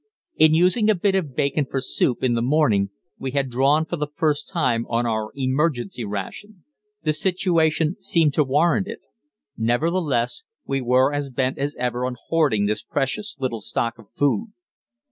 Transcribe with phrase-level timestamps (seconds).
[0.35, 3.97] In using a bit of bacon for soup in the morning we had drawn for
[3.97, 6.63] the first time on our "emergency ration"
[7.03, 9.01] the situation seemed to warrant it;
[9.55, 14.53] nevertheless, we were as bent as ever on hoarding this precious little stock of food.